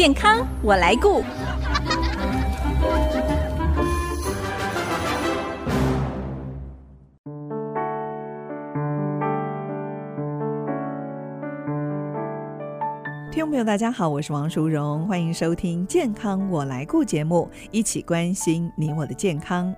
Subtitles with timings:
[0.00, 1.22] 健康我来顾。
[13.64, 19.72] 大家好，我是王淑荣，欢迎收听《健康我来顾》节目，一起关心你我的健康。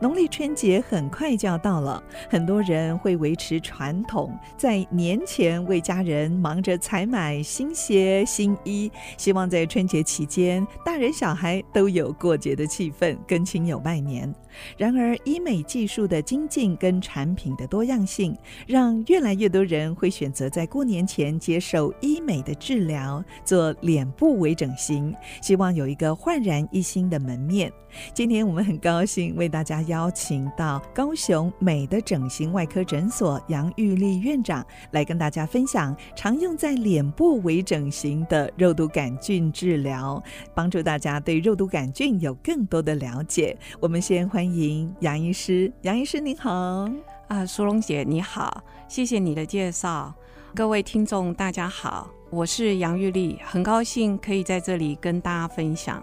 [0.00, 14.34] 农历春节很快就要到了，很多人会维持传统，在年前为家人忙着采买新鞋、新衣，希望在春节期间，大人小孩都有过节的气氛，跟亲友拜年。
[14.76, 27.72] 然而，医美技术的精进跟产品的多样性，让越来越多人会选择在过年前接受医美的治疗，做脸部微整形，希望有一个焕然一新的门面。
[28.14, 40.22] 今天我们很高兴为大家邀请到高雄美的整形外科诊所杨玉丽院长来跟大家分享常用在脸部微整形的肉毒杆菌治疗，
[40.54, 43.56] 帮助大家对肉毒杆菌有更多的了解。
[43.80, 46.88] 我们先欢迎杨医师，杨医师您好。
[47.26, 50.12] 啊，苏荣姐你好，谢谢你的介绍，
[50.52, 56.00] 各位听众大家好，我是杨玉丽，很高兴可以在这里跟大家分享。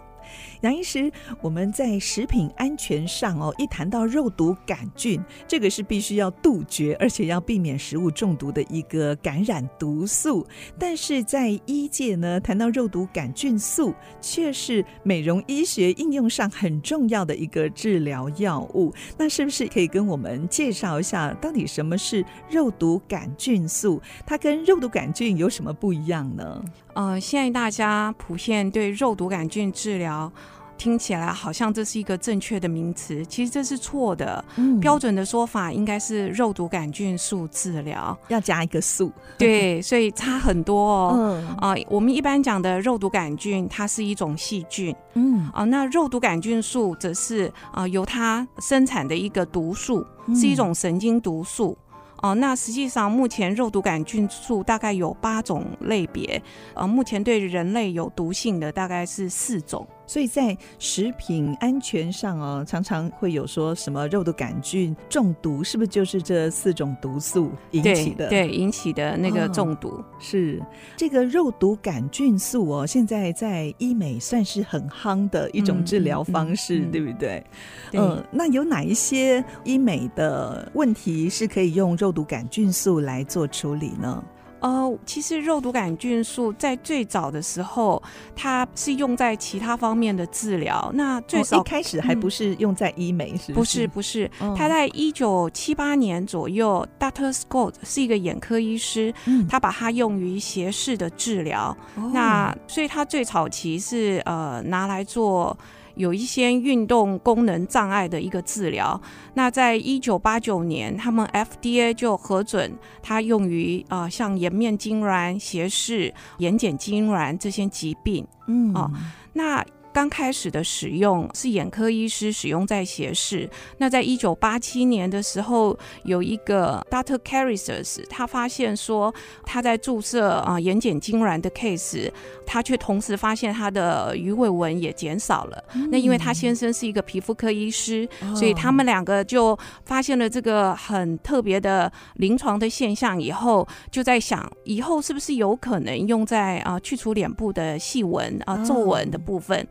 [0.62, 10.46] 杨医师，我们在食品安全上哦，一谈到肉毒杆菌，这个是必须要杜绝，而且要避免食物中毒的一个感染毒素。
[10.78, 18.92] 但是在医界呢，谈到肉毒杆菌素，却是美容医学应用上很重要的一个治疗药物。
[19.16, 24.00] 那是不是可以跟我们介绍一下，到底什么是肉毒杆菌素？
[24.26, 26.64] 它跟肉毒杆菌有什么不一样呢？
[26.94, 30.32] 呃，现在大家普遍对肉毒杆菌治疗
[30.78, 34.42] 听起来好像这是一个正确的名词，其实这是错的。
[34.56, 39.12] 嗯，标准的说法应该是肉毒杆菌素治疗，要加一个素。
[39.36, 41.12] 对，所以差很多哦。
[41.18, 44.94] 嗯啊、呃，我们一般讲的肉毒杆菌，它是一种细菌。
[45.14, 51.76] 嗯啊、呃，那肉毒杆菌素则是啊、呃、由它生产的一个毒素，是一种神经毒素。
[52.22, 56.42] 哦，那实际上目前肉毒杆菌素大概有八种类别，
[56.74, 59.86] 呃，目前对人类有毒性的大概是四种。
[60.08, 68.28] 所以在食品安全上哦，常常会有说什么肉毒杆菌中毒，是不是就是这四种毒素引起的？
[68.28, 69.88] 对，对，引起的那个中毒。
[69.90, 70.60] 哦，是
[70.96, 77.44] 这个肉毒杆菌素哦，现在在医美算是很夯的一种治疗方式，嗯嗯嗯、对不对？
[77.92, 78.00] 对。
[78.00, 84.24] 嗯，那有哪一些医美的问题是可以用肉毒杆菌素来做处理呢？
[84.60, 88.02] 呃，其实肉毒杆菌素在最早的时候，
[88.34, 90.90] 它是用在其他方面的治疗。
[90.94, 93.86] 那最早、哦、一开始还不是用在医美，是不是？
[93.88, 94.56] 不是，不是。
[94.56, 97.32] 他在一九七八年左右、嗯、，Dr.
[97.32, 101.76] Scott 是一个眼科医师，嗯、他把它用于斜视的治疗。
[101.96, 105.56] 哦、那所以他最早期是呃拿来做。
[105.98, 108.98] 有一些运动功能障碍的一个治疗，
[109.34, 112.72] 那在一九八九年，他们 FDA 就核准
[113.02, 118.90] 它用于啊、呃，像颜面痉挛、斜视、眼睑痉挛这些疾病，嗯啊、哦，
[119.34, 119.62] 那。
[119.98, 123.50] 刚开始的使用是眼科医师使用在斜视。
[123.78, 127.18] 那在一九八七年的时候，有一个 Dr.
[127.18, 129.12] Carisers，他发现说
[129.44, 132.12] 他在注射啊眼睑痉挛的 case，
[132.46, 135.64] 他却同时发现他的鱼尾纹也减少了。
[135.74, 149.58] 嗯、那因为他先生是一个皮肤科医师，哦、所以他们两个就发现了这个很特别的临床的现象，以后就在想，以后是不是有可能用在啊去除脸部的细纹啊皱纹的部分。
[149.58, 149.66] 哦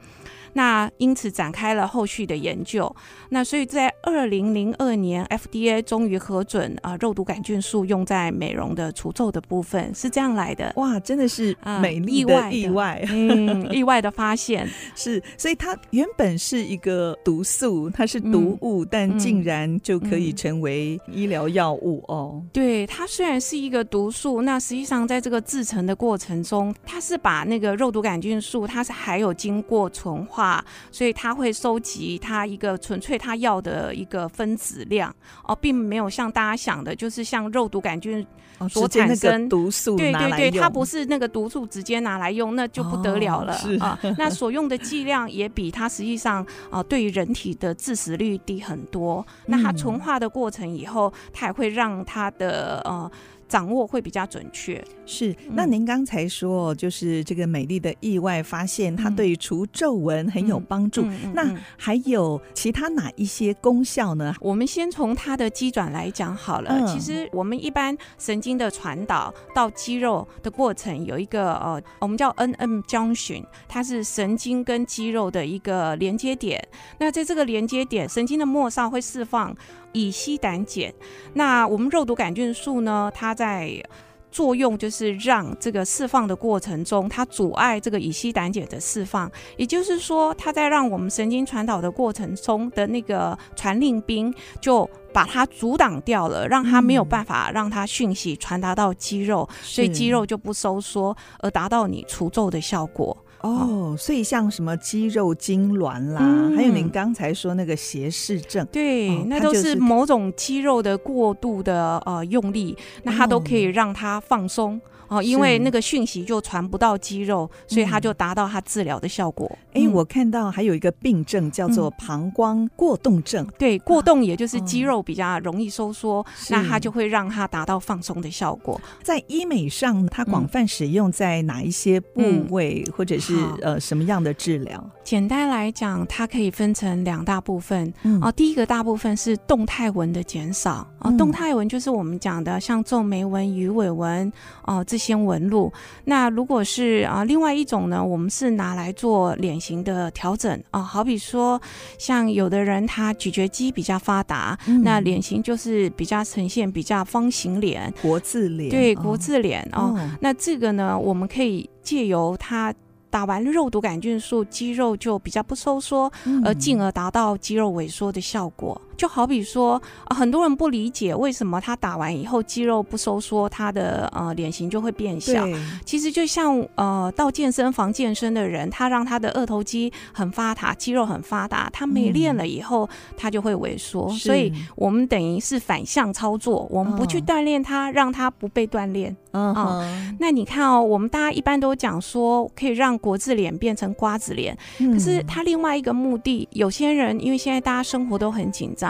[0.57, 2.91] 那因此展开了后续的研究。
[3.29, 10.73] 那所以在二零零二年，FDA 终于核准啊肉毒杆菌素用在美容的除皱的部分，是这样来的。
[10.77, 15.21] 哇，真的是美丽的意外，嗯， 意外的发现是。
[15.37, 22.41] 所以它原本是一个毒素，它是毒物，嗯、但竟然就可以成为医疗药物哦。
[22.51, 30.46] 对，它虽然是一个毒素，那实际上在这个制成的过程中，它是把那个肉毒杆菌素，它是还有经过纯化。
[30.91, 35.13] 所以它会收集它一个纯粹它要的一个分子量
[35.43, 38.25] 哦，并没有像大家想的，就是像肉毒杆菌
[38.69, 43.97] 所产生毒素，对对对，它不是那个毒素直接拿来用，那就不得了了啊。
[44.17, 49.25] 那所用的剂量也比它实际上啊，对于人体的致死率低很多。
[49.45, 53.09] 那它纯化的过程以后，它也会让它的呃。
[53.47, 54.83] 掌握会比较准确。
[55.05, 61.03] 是，那您刚才说，就是这个美丽的意外发现，它对除皱纹很有帮助。
[61.33, 64.35] 那还有其他哪一些功效呢？
[64.41, 66.85] 我们先从它的肌转来讲好了。
[66.85, 76.61] 其实我们一般神经的传导到肌肉的过程有一个呃，我们叫 N-M junction，它是神经跟肌肉的一个连接点。
[76.99, 79.55] 那在这个连接点，神经的末梢会释放
[79.93, 80.93] 乙烯胆碱。
[81.33, 83.83] 那我们肉毒杆菌素呢，它在
[84.29, 94.31] 作用就是让这个释放的过程中，它阻碍这个乙烯胆碱的释放，也就是说，它在让我们神经传导的过程中的那个传令兵
[94.61, 103.17] 就把它阻挡掉了，让它没有办法让它讯息传达到肌肉，所以肌肉就不收缩，而达到你除皱的效果。
[103.41, 114.81] 哦，所以像什么肌肉痉挛啦，嗯、还有您刚才说那个斜视症，对，哦、那都是某种肌肉的过度的呃用力，那它都可以让它放松。
[115.07, 119.49] 哦，因为那个讯息就传不到肌肉，所以它就达到它治疗的效果。
[119.73, 123.45] 哎、嗯，我看到还有一个病症叫做膀胱过动症。
[123.45, 128.79] 嗯、对，过动也就是肌肉比较容易收缩，啊、那它就会让它达到放松的效果。
[129.03, 134.83] 在医美上，它广泛使用在哪一些部位，嗯、或者是呃什么样的治疗？
[135.03, 137.93] 简单来讲，它可以分成两大部分。
[138.03, 140.85] 嗯、哦，第一个大部分是动态纹的减少。
[140.99, 144.31] 哦，动态纹就是我们讲的像皱眉纹、鱼尾纹。
[144.63, 145.71] 哦，这些纹路，
[146.05, 151.61] 那如果是啊，另外一种呢，我们是拿来做脸型的调整啊，好比说，
[151.97, 160.09] 像有的人他咀嚼肌比较发达，嗯、那脸型就是比较呈现比较方形脸，国字脸，对，国字脸哦，哦。
[160.19, 162.73] 那这个呢，我们可以借由它。
[163.09, 166.11] 打完肉毒杆菌素，肌肉就比较不收缩，
[166.43, 168.79] 而进而达到肌肉萎缩的效果。
[168.97, 175.47] 就好比说，啊，很多人不理解为什么他打完以后肌肉不收缩，他的呃脸型就会变小。
[175.85, 184.07] 其实就像呃到健身房健身的人，他让他的二头肌很发达，肌肉很发达，他没练了以后，他就会萎缩。
[184.09, 189.15] 嗯、所以我们等于是反向操作，我们不去锻炼他，让他不被锻炼。
[189.31, 189.85] 嗯、哦，
[190.19, 198.86] 那你看哦，我们大家一般都讲说可以让国字脸变成瓜子脸，嗯、可是他另外一个目的，有些人因为现在大家生活都很紧张，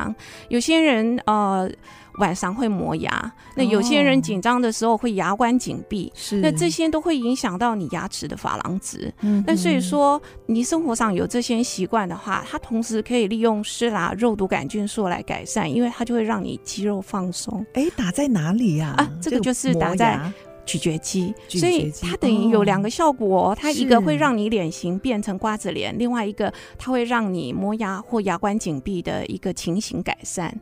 [0.50, 1.70] 有些人呃。
[2.18, 9.14] 晚上会磨牙，那有些人紧张的时候会牙关紧闭，是、哦，那这些都会影响到你牙齿的珐琅质。
[9.22, 17.64] 嗯，那所以说你生活上有这些习惯的话，它同时可以利用施打肉毒杆菌素来改善，因为它就会让你肌肉放松。
[17.74, 18.96] 哎，打在哪里呀？
[18.98, 20.20] 啊，啊，这个就是打在。
[20.68, 30.54] 咀嚼肌，所以它等于有两个效果，哦，它一个会让你脸型变成瓜子脸，另外一个它会让你磨牙或牙关紧闭的一个情形改善。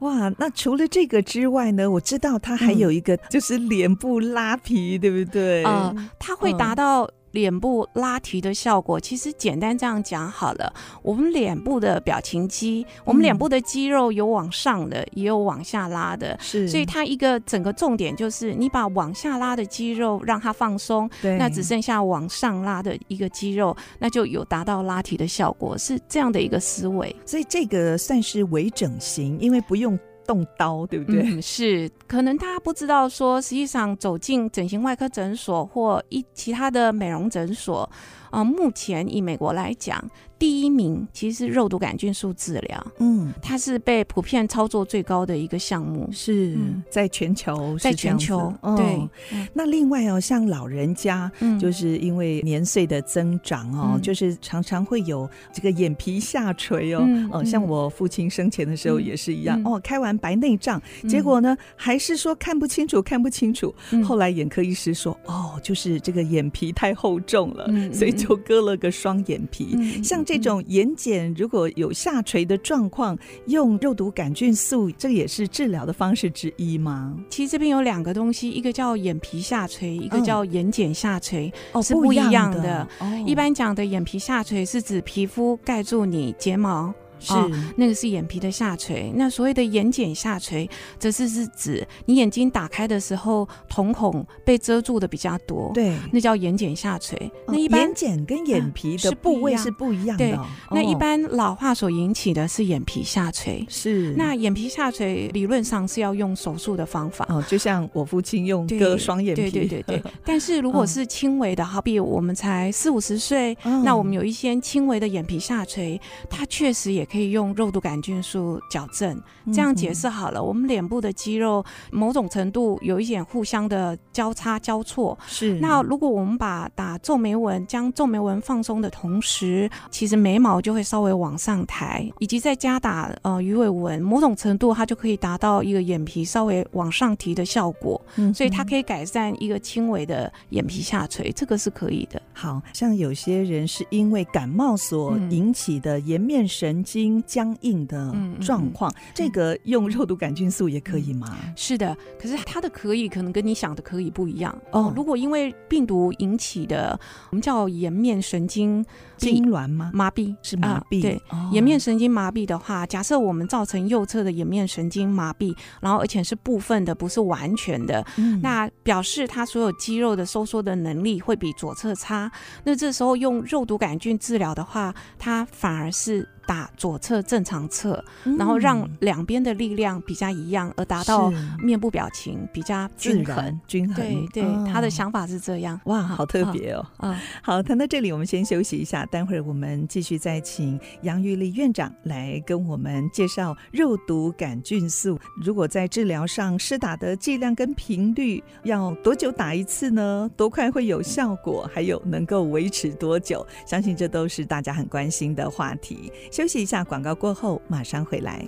[0.00, 1.88] 哇，那除了这个之外呢？
[1.88, 5.64] 我知道它还有一个就是脸部拉皮，嗯、对不对？
[5.64, 7.08] 呃，它会达到。
[7.34, 10.72] 脸部拉提的效果，其实简单这样讲好了。
[11.02, 16.68] 我们脸部的表情肌，我们脸部的肌肉有往上的，也有往下拉的，是。
[16.68, 27.14] 所以它一个整个重点就是，你把往下拉的肌肉让它放松，对，那只剩下往上拉的一个肌肉，那就有达到拉提的效果，是这样的一个思维。
[27.26, 29.98] 所以这个算是微整形，因为不用。
[30.26, 31.40] 动刀对不对？
[31.40, 37.88] 是，可能他不知道说，实际上走进整形外科诊所或一其他的美容诊所，
[38.34, 40.02] 啊、呃，目前以美国来讲。
[40.36, 46.58] 第一名其实是肉毒杆菌素治疗，嗯，它是被普遍操作最高的一个项目，是
[46.90, 49.08] 在全球，在全球，对。
[49.54, 63.72] 那另外哦，像老人家，嗯就是因为年岁的增长哦，就是常常会有这个眼皮下垂哦，哦，像我父亲生前的时候也是一样哦，开完白内障，结果呢还是说看不清楚，看不清楚。
[64.04, 70.44] 后来眼科医师说，哦，就是这个眼皮太厚重了，所以就割了个双眼皮，像这。
[70.44, 77.16] 种眼睑如果有下垂的状况，用肉毒杆菌素，这个也是治疗的方式之一吗？
[77.30, 82.86] 其实这边有两个东西，一个叫眼皮下垂，一个叫眼睑下垂，哦，是不一样的。
[82.98, 86.92] 哦，一般讲的眼皮下垂是指皮肤盖住你睫毛。
[87.24, 89.10] 是、哦，那个是眼皮的下垂。
[89.16, 95.70] 那所谓的眼睑下垂，则是是指你眼睛打开的时候，瞳孔被遮住的比较多。
[95.72, 97.16] 对，那叫眼睑下垂。
[97.46, 100.24] 哦、那一般眼睑跟眼皮的部位是不一样的。
[100.24, 100.38] 对，
[100.70, 103.64] 那一般老化所引起的是眼皮下垂。
[103.68, 107.24] 是，那眼皮下垂理论上是要用手术的方法。
[107.30, 109.50] 哦，就像我父亲用割双眼皮。
[109.50, 110.02] 对对对对。
[110.26, 117.04] 但是如果是轻微的，好比我们才四五十岁，嗯、那我们有一些轻微的眼皮下垂，它确实也。
[117.04, 119.20] 可以用肉毒杆菌素矫正。
[119.46, 125.18] 这样解释好了，我们脸部的肌肉某种程度有一点互相的交叉交错。
[125.26, 125.54] 是。
[125.60, 138.00] 那如果我们把打皱眉纹，将皱眉纹放松的同时，其实眉毛就会稍微往上抬，以及再加打呃鱼尾纹，某种程度它就可以达到一个眼皮稍微往上提的效果。
[138.16, 138.32] 嗯。
[138.32, 142.20] 所以它可以改善一个轻微的眼皮下垂，这个是可以的。
[142.32, 151.36] 好像有些人是因为感冒所引起的颜面神经僵硬的状况，嗯、这个用肉毒杆菌素也可以吗？
[151.56, 154.92] 是的，可是它的可以可能跟你想的可以不一样哦。
[154.94, 156.98] 如果因为病毒引起的，
[157.30, 158.84] 我们叫颜面神经
[159.18, 159.90] 痉挛吗？
[159.94, 160.98] 麻痹是麻痹。
[160.98, 172.30] 啊、对，哦、颜面神经麻痹的话，假设我们造成右侧的颜面神经麻痹，然后而且是部分的，不是完全的，嗯、那表示它所有肌肉的收缩的能力会比左侧差。
[172.64, 176.28] 那这时候用肉毒杆菌治疗的话，它反而是。
[176.46, 178.02] 打左侧正常侧，
[178.38, 181.32] 然后让两边的力量比较一样，而达到
[181.62, 183.96] 面部表情比较均衡、均衡。
[183.96, 185.80] 对对，哦、他的想法是这样。
[185.84, 186.86] 哇，好特别哦！
[186.98, 195.18] 啊，好，谈到这里，我们先休息一下，待会儿我们继续再请杨玉丽院长来跟我们介绍肉毒杆菌素。
[195.42, 200.30] 如果在治疗上施打的剂量跟频率，要多久打一次呢？
[200.36, 201.68] 多快会有效果？
[201.72, 203.46] 还有能够维持多久？
[203.66, 206.12] 相信这都是大家很关心的话题。
[206.34, 208.44] 休息一下，广告过后马上回来。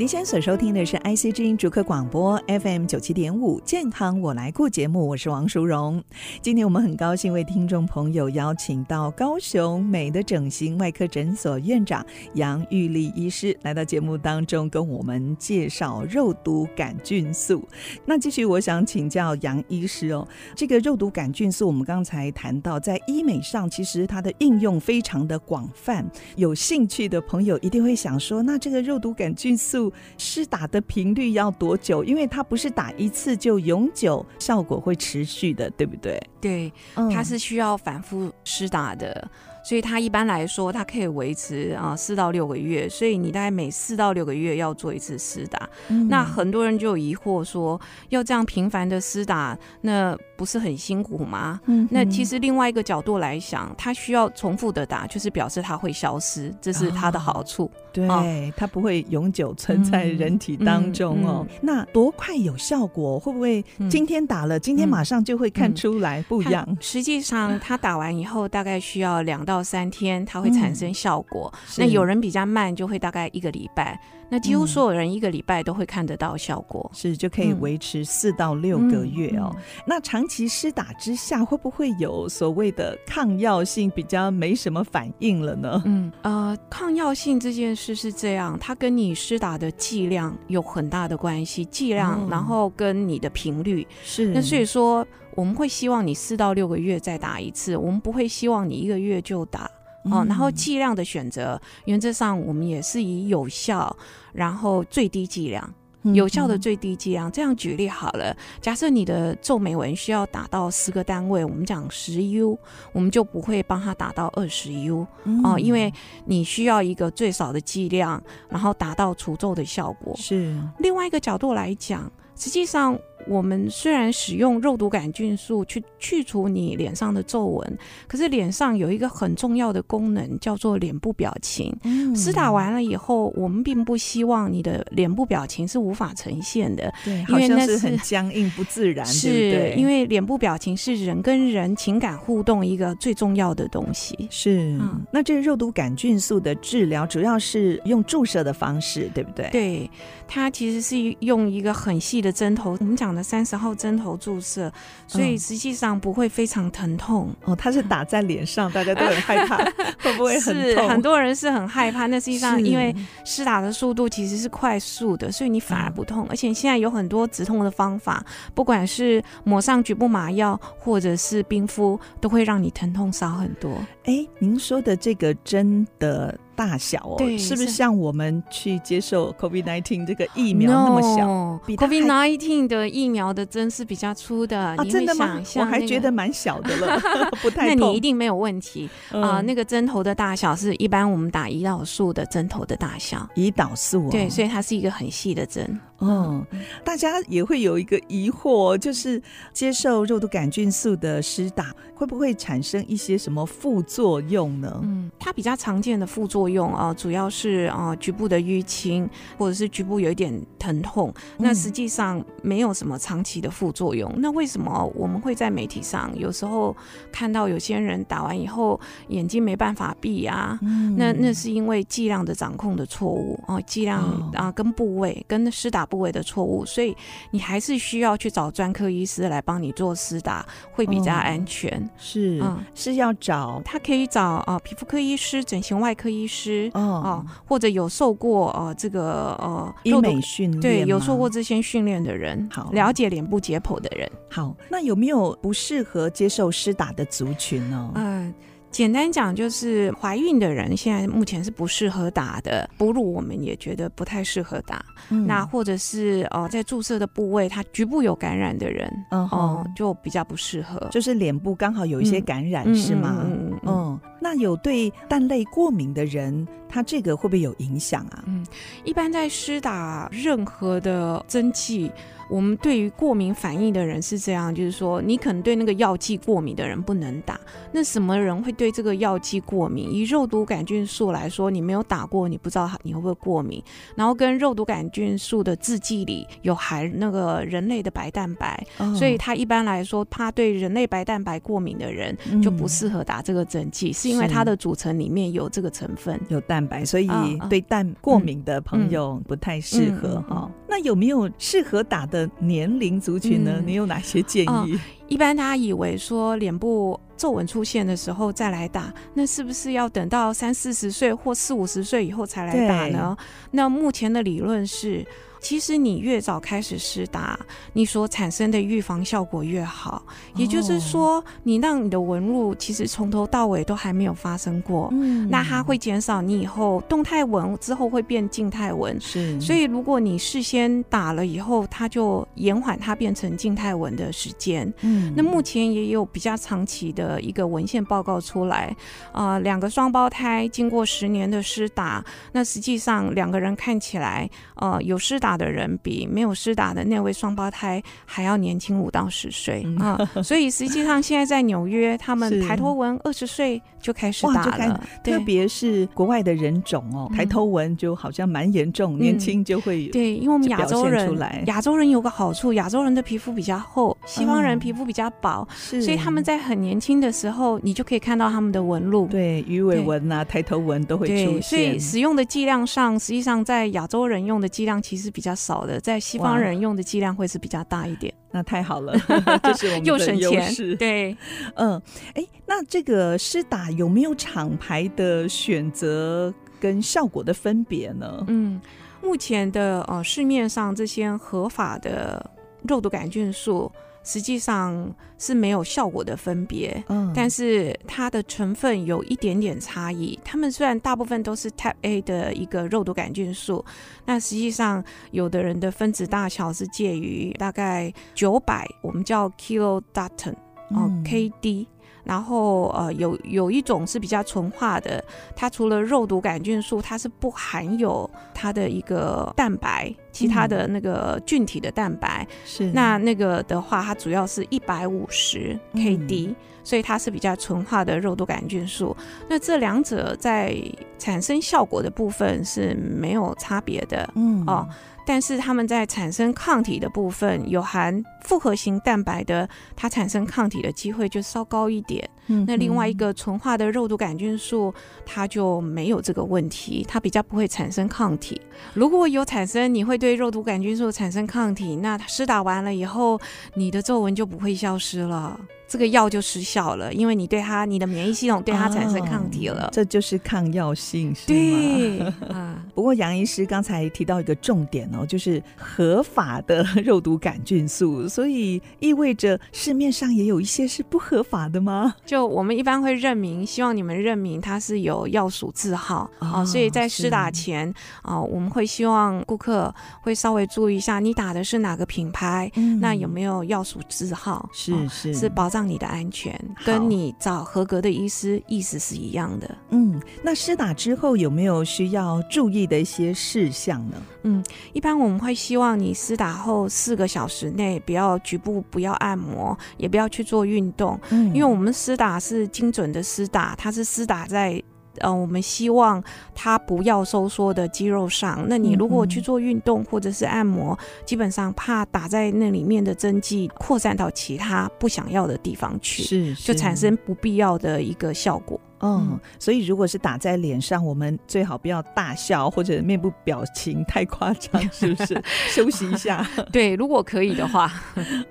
[0.00, 6.02] 您现在所收听的是 IC 之音竹科广播 FM 九七点五健康我来顾节目，我是王淑荣。
[6.40, 12.02] 今天我们很高兴为听众朋友邀请到高雄美的整形外科诊所院长
[12.32, 17.62] 杨玉丽医师来到节目当中，跟我们介绍肉毒杆菌素。
[18.06, 20.26] 那继续，我想请教杨医师哦，
[20.56, 29.90] 这个肉毒杆菌素我们刚才谈到，在医美上其实它的应用非常的广泛，有兴趣的朋友一定会想说，那这个肉毒杆菌素。
[30.18, 32.02] 施打的频率要多久？
[32.04, 36.20] 因为它不是打一次就永久，效果会持续的，对不对？
[36.40, 39.28] 对，它是需要反复施打的。
[39.62, 45.68] 所以它一般来说，它可以维持啊四到六个月，所以你大概每四到六个月要做一次施打。
[45.88, 47.78] 嗯、那很多人就有疑惑说，
[48.08, 51.60] 要这样频繁的施打，那不是很辛苦吗？
[51.66, 57.64] 嗯、那其实另外一个角度来想，它需要重复的打，就是表示它会消失，这是它的好处。
[57.64, 61.44] 哦、对，哦、它不会永久存在人体当中哦。
[61.44, 63.20] 嗯嗯嗯、那多快有效果？
[63.20, 66.66] 会不会今天打了，嗯、今天马上就会看出来不一样？
[66.80, 71.52] 实际上，它打完以后大概需要两到三天，它会产生效果。
[71.52, 74.00] 嗯、那有人比较慢，就会大概一个礼拜。
[74.30, 79.54] 那几乎所有人一个礼拜都会看得到效果，嗯、是就可以维持四到六个月哦。
[79.84, 85.82] 那长期施打之下，会不会有所谓的抗药性，比较没什么反应了呢？
[85.84, 94.28] 嗯呃，抗药性这件事是这样，它跟你施打的剂量有很大的关系，剂量，然后跟你的频率是。
[94.28, 99.68] 那所以说，我们会希望你四到六个月再打一次，我们不会希望你一个月就打。
[100.04, 103.94] 哦，然后剂量的选择，原则上我们也是以有效，
[104.32, 105.74] 然后最低剂量，
[106.14, 107.30] 有效的最低剂量。
[107.30, 112.58] 这样举例好了，假设你的皱眉纹需要打到十个单位，我们讲十 U，
[112.92, 115.06] 我们就不会帮他打到二十 U
[115.44, 115.92] 哦，因为
[116.24, 120.16] 你需要一个最少的剂量，然后达到除皱的效果。
[120.16, 122.98] 是另外一个角度来讲，实际上。
[123.30, 131.72] 我们虽然使用肉毒杆菌素去去除你脸上的皱纹，可是脸上有一个很重要的功能，叫做脸部表情。
[131.84, 144.26] 嗯，施打完了以后，我们并不希望你的脸部表情是无法呈现的，对，因为那是很僵硬不自然， 是对对因为脸部表情是人跟人情感互动一个最重要的东西。
[144.28, 149.48] 是，嗯，那这个肉毒杆菌素的治疗主要是用注射的方式，对不对？
[149.52, 149.90] 对，
[150.26, 153.19] 它其实是用一个很细的针头，我们讲的。
[153.22, 154.72] 三十号针头注射，
[155.06, 157.54] 所以实际上不会非常疼痛哦。
[157.54, 159.56] 它是打在脸上，大家都很害怕，
[160.00, 160.62] 会不会很痛？
[160.62, 162.06] 是很多人是很害怕。
[162.06, 166.26] 那实际上，因为施打的速度其实是快速的，所以你反而不痛。
[166.28, 168.24] 而且现在有很多止痛的方法，
[168.54, 173.70] 不管是抹上局部麻药或者是冰敷，都会让你疼痛少很多。
[174.04, 176.38] 哎，您说的这个针的。
[176.60, 187.00] 大小哦，是不是像我们去接受 COVID-19 这个疫苗那么小 no,？COVID-19 的疫苗的针是比较粗的，啊、你会想象、那个、我还觉得蛮小的了，
[187.40, 187.68] 不太。
[187.68, 189.42] 那你一定没有问题啊、嗯呃！
[189.42, 195.80] 那个针头的大小是一般我们打胰岛素的针头的大小，胰岛素、哦、对，所以它是一个很细的针。
[196.00, 196.44] 嗯，
[196.84, 204.80] 大家也会有一个疑惑，就是接受肉毒杆菌素的施打会不会产生一些什么副作用呢？
[204.82, 211.12] 嗯，它比较常见的副作用啊，主要是啊局部的淤青，或者是局部有一点疼痛。
[211.38, 214.10] 那实际上没有什么长期的副作用。
[214.16, 216.74] 那为什么我们会在媒体上有时候
[217.12, 220.58] 看到有些人打完以后眼睛没办法闭啊？
[220.62, 224.02] 嗯、那那是因为剂量的掌控的错误哦，剂量
[224.34, 226.96] 啊跟部位跟施打部位的错误，所以
[227.32, 231.76] 你还是需要去找专科医师来帮你做施打，会比较安全。
[231.78, 244.10] 哦、是，嗯，是要找他可以找啊、呃、皮肤科医师、整形外科医师哦、呃，或者有受过呃这个呃医美训练，对，有受过这些训练的人，好了解脸部解剖的人。
[244.30, 247.90] 好，那有没有不适合接受施打的族群呢？
[247.96, 248.34] 嗯、呃。
[248.70, 254.84] 简单讲，就是怀孕的人现在目前是不适合打的，哺乳我们也觉得不太适合打。
[255.10, 260.86] 嗯、那或者是哦、呃，在注射的部位它局部有感染的人，哦、嗯呃，就比较不适合。
[260.90, 263.26] 就是脸部刚好有一些感染，嗯、是吗？
[263.64, 263.98] 嗯。
[264.22, 268.24] 那有对蛋类过敏的人，他这个会不会有影响啊？
[268.26, 268.46] 嗯，
[268.84, 271.90] 一般在施打任何的针剂。
[272.30, 277.40] 我们对于过敏反应的人是这样，就是说，你可能对那个药剂过敏的人不能打。
[277.72, 279.92] 那什么人会对这个药剂过敏？
[279.92, 283.60] 以肉毒杆菌素来说，你没有打过，你不知道你会不会过敏。
[283.96, 297.08] 然后跟肉毒杆菌素的制剂里有含那个人类的白蛋白，哦、所以它一般来说，怕对人类白蛋白过敏的人就不适合打这个针剂，嗯、是因为它的组成里面有这个成分，有蛋白，所以
[297.48, 300.50] 对蛋过敏的朋友不太适合哈。
[300.68, 302.28] 那有没有适合打的？
[302.38, 303.54] 年龄族群呢？
[303.56, 304.46] 嗯、你有哪些建议？
[304.46, 304.66] 哦、
[305.08, 313.16] 一般大家以为说脸部皱纹出现的时候再来打，那是不是要等到三四十岁或四五十岁以后才来打呢？
[313.50, 315.06] 那目前的理论是。
[315.40, 317.38] 其实你越早开始施打，
[317.72, 320.02] 你所产生的预防效果越好。
[320.36, 329.00] 也就是说，你让你的纹路其实从头到尾都还没有发生过，嗯，那它会减少你以后动态纹之后会变静态纹。
[329.00, 334.70] 是，所以如果你事先打了以后，它就延缓它变成静态纹的时间。
[334.82, 338.76] 嗯，那目前也有比较长期的一个文献报告出来，
[339.12, 345.29] 呃，两个双胞胎经过十年的施打，那实际上两个人看起来，呃，有施打。
[345.30, 350.08] 打的人比没有施打的那位双胞胎还要年轻五到十岁啊、嗯。
[350.16, 350.24] 嗯！
[350.24, 361.16] 所以实际上现在在纽约，他们抬头纹二十岁就开始打了，特别是国外的人种哦，抬头纹就好像蛮严重，嗯、年轻就会对，因为我们亚洲人，
[361.46, 371.42] 亚洲人有个好处，亚洲人的皮肤比较厚，西方人皮肤比较薄，嗯、所以他们在很年轻的时候，你就可以看到他们的纹路，对，鱼尾纹啊，抬头纹都会出现。
[371.42, 375.19] 所以使用的剂量上，实际上在亚洲人用的剂量其实比。
[375.20, 378.10] 比较少的，在西方人用的剂量会是比较大一点。
[378.32, 378.96] 那太好了，
[379.44, 380.16] 这是我们的优势。
[380.16, 380.76] 又省钱。
[380.78, 381.16] 对，
[381.56, 381.82] 嗯，
[382.14, 388.24] 哎，那这个施打有没有厂牌的选择跟效果的分别呢？
[388.28, 388.58] 嗯，
[389.02, 392.24] 目前的呃市面上这些合法的
[392.62, 393.70] 肉毒杆菌素。
[394.02, 400.18] 实际上是没有效果的分别，嗯，但是它的成分有一点点差异。
[400.24, 403.64] 它们虽然大部分都是 Type A 的一个肉毒杆菌素，
[404.06, 410.34] 那实际上有的人的分子大小是介于大概九百，我们叫 kilodalton
[410.70, 411.66] 哦，KD。
[412.04, 415.02] 然后呃，有有一种是比较纯化的，
[415.36, 422.26] 它除了肉毒杆菌素，它是不含有它的一个蛋白，其他的那个菌体的蛋白。
[422.44, 428.96] 是、嗯、那那个的话，它主要是一百五十 KD，、嗯、所以它是比较纯化的肉毒杆菌素。
[429.28, 430.56] 那这两者在
[430.98, 434.68] 产生效果的部分是没有差别的，嗯哦。
[435.06, 442.08] 但是他们在产生抗体的部分，有含复合型蛋白的，它产生抗体的机会就稍高一点。
[442.28, 444.72] 嗯，那另外一个纯化的肉毒杆菌素，
[445.04, 448.40] 它就没有这个问题，它比较不会产生抗体。
[448.72, 453.18] 如果有产生，你会对肉毒杆菌素产生抗体，那施打完了以后，
[453.54, 455.40] 你的皱纹就不会消失了。
[455.70, 461.26] 这个药就失效了，因为你对它，你的免疫系统对它产生抗体了，哦、这就是抗药性，是吗？
[461.28, 462.00] 对
[462.34, 462.60] 啊。
[462.74, 471.94] 不过杨医师刚才提到一个重点哦，就是合法的肉毒杆菌素，所以意味着市面上也有一些是不合法的吗？
[472.04, 484.48] 就我们一般会认明，希望你们认明它是有药属字号啊、哦，所以在施打前啊、哦，我们会希望顾客会稍微注意一下，你打的是哪个品牌，嗯、那有没有药属字号？
[484.52, 485.59] 是是、哦、是保障。
[485.60, 489.58] 让你的安全跟你找合格的医师意思是一样的。
[489.68, 493.96] 嗯，那施打之后有没有需要注意的一些事项呢？
[494.22, 494.42] 嗯，
[494.72, 500.98] 一般我们会希望你施打后四个小时内不要局部不要按摩，也不要去做运动。
[501.10, 504.62] 嗯，因为我们施打是精准的施打，它是施打在。
[504.98, 506.02] 呃，我们希望
[506.34, 508.44] 它不要收缩的肌肉上。
[508.48, 518.60] 那你如果去做运动或者是按摩，嗯嗯，基本上怕打在那里面的针剂扩散到其他不想要的地方去，是，是，就产生不必要的一个效果。
[518.80, 525.22] 嗯，所以如果是打在脸上，我们最好不要大笑或者面部表情太夸张，是不是？
[525.52, 526.26] 休息一下。
[526.50, 527.72] 对，如果可以的话，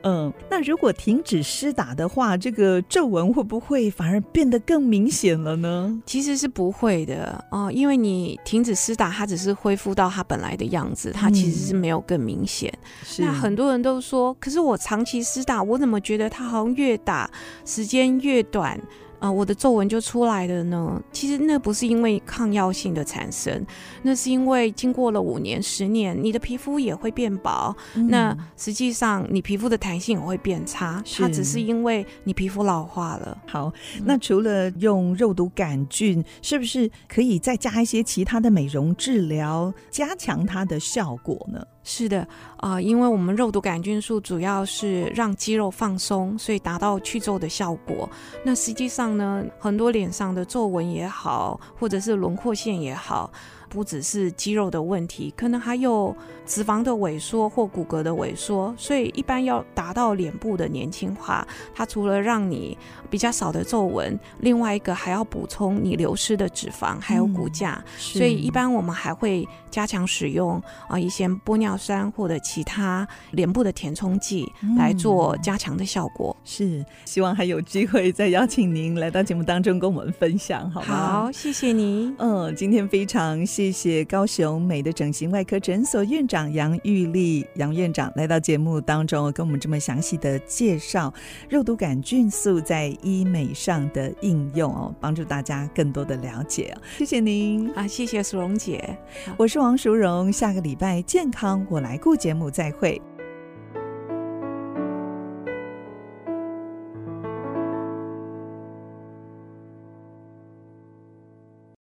[0.03, 6.01] 嗯，那如果停止施打的话，这个皱纹会不会反而变得更明显了呢？
[6.05, 12.73] 其实是不会的哦，因为你停止施打，它只是恢复到它本来的样子，它其实是没有更明显。
[13.19, 17.29] 嗯、那很多人都说，可是我长期施打，我怎么觉得它好像越打
[17.65, 18.79] 时间越短？
[19.19, 21.01] 啊、呃，我的皱纹就出来了呢。
[21.12, 23.65] 其实那不是因为抗药性的产生，
[24.01, 27.75] 那是因为经过了五年、十年，你的皮肤也会变薄。
[27.95, 33.38] 嗯、那实际上你皮肤的弹性也会变差，它只是因为你皮肤老化了。
[33.45, 33.71] 好，
[34.05, 41.62] 那除了用肉毒杆菌，是不是可以再加一些其他的美容治疗，加强它的效果呢？
[41.91, 48.08] 是的，啊、因为我们肉毒杆菌素主要是让肌肉放松，所以达到去皱的效果。
[48.45, 53.32] 那实际上呢，很多脸上的皱纹也好，或者是轮廓线也好。
[53.69, 62.75] 不只是肌肉的问题，可能还有脂肪的萎缩或骨骼的萎缩，所以一般要达到脸部的年轻化，它除了让你
[63.10, 76.36] 比较少的皱纹，另外一个还要补充你流失的脂肪还有骨架，嗯、所以一般我们还会加强使用啊一些玻尿酸或者其他脸部的填充剂来做加强的效果。
[76.39, 80.86] 嗯、是，希望还有机会再邀请您来到节目当中跟我们分享，好吗？
[80.88, 82.12] 好，谢谢你。
[82.17, 83.45] 嗯，今天非常。
[83.59, 91.13] 谢谢高雄美的整形外科诊所院长杨玉丽杨院长来到节目当中，跟我们这么详细的介绍
[91.49, 96.73] 肉毒杆菌素在医美上的应用哦，帮助大家更多的了解。
[96.99, 98.97] 谢谢您啊，谢谢淑荣姐，
[99.35, 103.01] 我是王淑荣，下个礼拜健康我来顾节目再会。